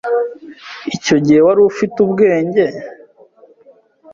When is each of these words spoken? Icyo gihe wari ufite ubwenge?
Icyo 0.95 1.15
gihe 1.25 1.39
wari 1.45 1.61
ufite 1.71 1.95
ubwenge? 2.05 2.63